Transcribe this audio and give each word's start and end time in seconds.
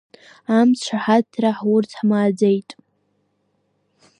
Амц 0.57 0.77
шаҳаҭра 0.87 1.51
ҳурц 1.59 1.91
ҳмааӡеит. 1.99 2.69